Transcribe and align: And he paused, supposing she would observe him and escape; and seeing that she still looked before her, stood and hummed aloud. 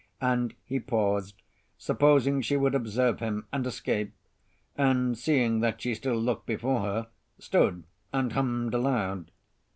And 0.19 0.55
he 0.65 0.79
paused, 0.79 1.35
supposing 1.77 2.41
she 2.41 2.57
would 2.57 2.73
observe 2.73 3.19
him 3.19 3.45
and 3.53 3.67
escape; 3.67 4.13
and 4.75 5.15
seeing 5.15 5.59
that 5.59 5.79
she 5.79 5.93
still 5.93 6.17
looked 6.19 6.47
before 6.47 6.79
her, 6.81 7.07
stood 7.37 7.83
and 8.11 8.33
hummed 8.33 8.73
aloud. 8.73 9.29